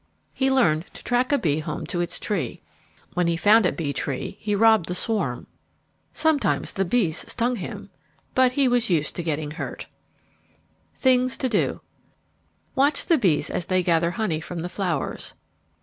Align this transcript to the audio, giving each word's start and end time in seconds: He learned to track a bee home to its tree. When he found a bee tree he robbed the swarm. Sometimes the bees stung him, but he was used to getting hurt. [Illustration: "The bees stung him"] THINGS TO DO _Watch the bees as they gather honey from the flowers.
He 0.33 0.49
learned 0.49 0.85
to 0.95 1.03
track 1.03 1.31
a 1.31 1.37
bee 1.37 1.59
home 1.59 1.85
to 1.85 2.01
its 2.01 2.17
tree. 2.19 2.63
When 3.13 3.27
he 3.27 3.37
found 3.37 3.67
a 3.67 3.71
bee 3.71 3.93
tree 3.93 4.35
he 4.39 4.55
robbed 4.55 4.87
the 4.89 4.95
swarm. 4.95 5.45
Sometimes 6.11 6.73
the 6.73 6.85
bees 6.85 7.19
stung 7.31 7.57
him, 7.57 7.91
but 8.33 8.53
he 8.53 8.67
was 8.67 8.89
used 8.89 9.15
to 9.17 9.21
getting 9.21 9.51
hurt. 9.51 9.85
[Illustration: 9.85 9.91
"The 10.09 10.47
bees 10.47 10.99
stung 11.01 11.13
him"] 11.13 11.21
THINGS 11.21 11.37
TO 11.37 11.49
DO 11.49 11.81
_Watch 12.75 13.05
the 13.09 13.17
bees 13.19 13.49
as 13.51 13.65
they 13.67 13.83
gather 13.83 14.09
honey 14.09 14.41
from 14.41 14.61
the 14.63 14.69
flowers. 14.69 15.35